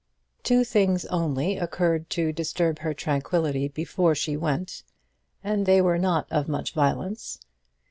Two 0.41 0.63
things 0.63 1.05
only 1.05 1.57
occurred 1.57 2.09
to 2.09 2.33
disturb 2.33 2.79
her 2.79 2.91
tranquillity 2.91 3.67
before 3.67 4.15
she 4.15 4.35
went, 4.35 4.81
and 5.43 5.67
they 5.67 5.79
were 5.79 5.99
not 5.99 6.25
of 6.31 6.47
much 6.49 6.73
violence. 6.73 7.37